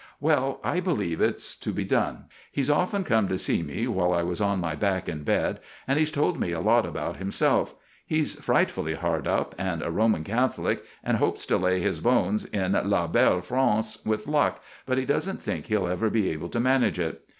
[0.19, 2.25] "Well, I believe it's to be done.
[2.51, 5.99] He's often come to see me while I was on my back in bed, and
[5.99, 7.75] he's told me a lot about himself.
[8.07, 12.71] He's frightfully hard up, and a Roman Catholic, and hopes to lay his bones in
[12.71, 16.97] la belle France with luck, but he doesn't think he'll ever be able to manage
[16.97, 17.21] it.